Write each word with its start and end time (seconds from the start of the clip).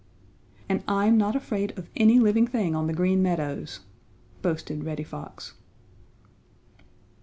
"And 0.67 0.83
I'm 0.87 1.15
not 1.15 1.35
afraid 1.35 1.77
of 1.77 1.87
any 1.95 2.17
living 2.17 2.47
thing 2.47 2.73
on 2.75 2.87
the 2.87 2.93
Green 2.93 3.21
Meadows!" 3.21 3.81
boasted 4.41 4.83
Reddy 4.83 5.03
Fox. 5.03 5.53